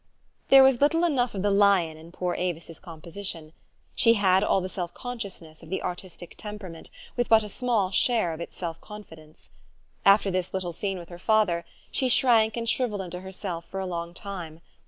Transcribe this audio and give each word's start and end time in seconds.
There 0.49 0.63
was 0.63 0.81
little 0.81 1.03
enough 1.03 1.35
of 1.35 1.43
the 1.43 1.51
lion 1.51 1.95
in 1.95 2.11
poor 2.11 2.33
A 2.33 2.51
vis's 2.53 2.79
composition. 2.79 3.53
She 3.93 4.15
had 4.15 4.43
all 4.43 4.59
the 4.59 4.67
self 4.67 4.95
consciousness 4.95 5.61
of 5.61 5.69
the 5.69 5.83
artistic 5.83 6.33
temperament 6.39 6.89
with 7.15 7.29
but 7.29 7.43
a 7.43 7.47
small 7.49 7.91
share 7.91 8.33
of 8.33 8.41
its 8.41 8.57
self 8.57 8.81
confidence. 8.81 9.51
After 10.03 10.31
this 10.31 10.55
little 10.55 10.73
scene 10.73 10.97
with 10.97 11.09
her 11.09 11.19
father, 11.19 11.65
she 11.91 12.09
shrank 12.09 12.57
and 12.57 12.67
shrivelled 12.67 13.01
into 13.01 13.19
herself 13.21 13.65
for 13.65 13.79
a 13.79 13.85
long 13.85 14.15
time. 14.15 14.61